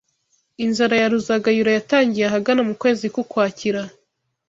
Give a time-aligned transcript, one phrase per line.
[0.65, 3.81] Inzara ya Ruzagayura yatangiye ahagana mu kwezi kw’Ukwakira